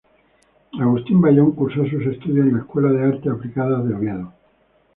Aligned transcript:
Agustín 0.79 1.21
Bayón 1.21 1.51
cursó 1.51 1.83
sus 1.85 2.03
estudios 2.07 2.47
en 2.47 2.53
la 2.55 2.61
Escuela 2.61 2.89
de 2.89 3.03
Artes 3.03 3.31
Aplicadas 3.31 3.87
de 3.87 3.93
Oviedo. 3.93 4.33